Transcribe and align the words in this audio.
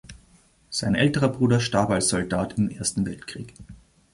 Sein 0.71 0.95
älterer 0.95 1.27
Bruder 1.29 1.59
starb 1.59 1.91
als 1.91 2.09
Soldat 2.09 2.57
im 2.57 2.71
Ersten 2.71 3.05
Weltkrieg. 3.05 3.53